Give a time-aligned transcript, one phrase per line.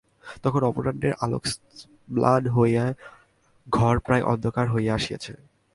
[0.43, 1.43] তখন অপরাহ্ণের আলোক
[2.11, 2.85] ম্লান হইয়া
[3.67, 5.33] ঘর প্রায় অন্ধকার হইয়া আসিয়াছে।